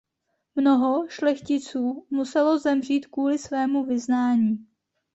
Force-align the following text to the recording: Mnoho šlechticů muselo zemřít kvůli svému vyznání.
Mnoho 0.55 1.05
šlechticů 1.09 2.05
muselo 2.09 2.59
zemřít 2.59 3.05
kvůli 3.07 3.37
svému 3.37 3.83
vyznání. 3.85 4.65